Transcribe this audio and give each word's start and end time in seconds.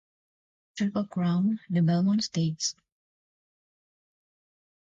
Triple 0.75 1.05
Crown, 1.05 1.59
the 1.69 1.83
Belmont 1.83 2.23
Stakes. 2.23 2.73